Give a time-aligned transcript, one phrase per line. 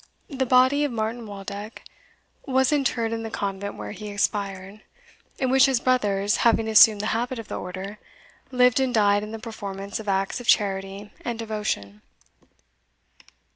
[0.31, 1.83] The body of Martin Waldeck
[2.47, 4.81] was interred in the convent where he expired,
[5.37, 7.99] in which his brothers, having assumed the habit of the order,
[8.49, 12.01] lived and died in the performance of acts of charity and devotion.